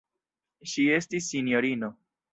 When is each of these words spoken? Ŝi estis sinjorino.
Ŝi 0.71 0.87
estis 0.95 1.27
sinjorino. 1.35 1.95